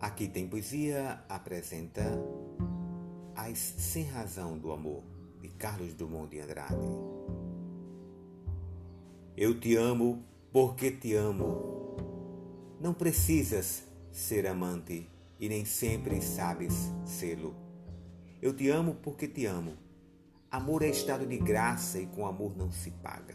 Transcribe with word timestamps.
Aqui 0.00 0.28
tem 0.28 0.46
poesia 0.46 1.20
apresenta 1.28 2.04
As 3.34 3.58
Sem 3.58 4.04
Razão 4.04 4.56
do 4.56 4.70
Amor, 4.70 5.02
de 5.40 5.48
Carlos 5.48 5.92
Drummond 5.92 6.30
de 6.30 6.40
Andrade. 6.40 6.76
Eu 9.36 9.58
te 9.58 9.74
amo 9.74 10.22
porque 10.52 10.92
te 10.92 11.14
amo. 11.14 11.96
Não 12.80 12.94
precisas 12.94 13.82
ser 14.12 14.46
amante 14.46 15.10
e 15.40 15.48
nem 15.48 15.64
sempre 15.64 16.22
sabes 16.22 16.92
sê-lo. 17.04 17.56
Eu 18.40 18.54
te 18.54 18.68
amo 18.68 18.94
porque 19.02 19.26
te 19.26 19.46
amo. 19.46 19.76
Amor 20.48 20.82
é 20.82 20.90
estado 20.90 21.26
de 21.26 21.38
graça 21.38 21.98
e 21.98 22.06
com 22.06 22.24
amor 22.24 22.56
não 22.56 22.70
se 22.70 22.92
paga. 22.92 23.34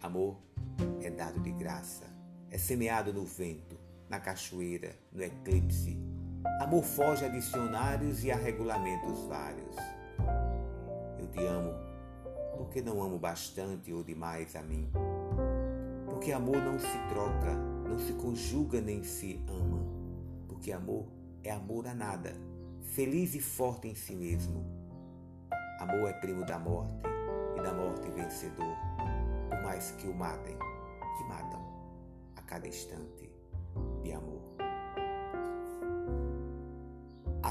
Amor 0.00 0.36
é 1.02 1.10
dado 1.10 1.40
de 1.40 1.50
graça, 1.50 2.04
é 2.48 2.56
semeado 2.56 3.12
no 3.12 3.24
vento 3.24 3.85
na 4.08 4.20
cachoeira, 4.20 4.96
no 5.12 5.22
eclipse. 5.22 5.98
Amor 6.60 6.84
foge 6.84 7.24
a 7.24 7.28
dicionários 7.28 8.24
e 8.24 8.30
a 8.30 8.36
regulamentos 8.36 9.26
vários. 9.26 9.76
Eu 11.18 11.26
te 11.28 11.44
amo 11.44 11.74
porque 12.56 12.80
não 12.80 13.02
amo 13.02 13.18
bastante 13.18 13.92
ou 13.92 14.02
demais 14.02 14.54
a 14.56 14.62
mim. 14.62 14.90
Porque 16.06 16.32
amor 16.32 16.56
não 16.56 16.78
se 16.78 16.98
troca, 17.08 17.52
não 17.88 17.98
se 17.98 18.12
conjuga 18.14 18.80
nem 18.80 19.02
se 19.02 19.40
ama. 19.48 19.84
Porque 20.48 20.72
amor 20.72 21.06
é 21.42 21.50
amor 21.50 21.86
a 21.86 21.94
nada, 21.94 22.34
feliz 22.94 23.34
e 23.34 23.40
forte 23.40 23.88
em 23.88 23.94
si 23.94 24.14
mesmo. 24.14 24.64
Amor 25.80 26.08
é 26.08 26.12
primo 26.14 26.44
da 26.44 26.58
morte 26.58 27.02
e 27.56 27.62
da 27.62 27.72
morte 27.72 28.08
vencedor, 28.10 28.76
por 29.50 29.62
mais 29.62 29.90
que 29.92 30.06
o 30.06 30.14
matem, 30.14 30.56
que 31.18 31.24
matam 31.24 31.62
a 32.36 32.42
cada 32.42 32.66
instante 32.66 33.35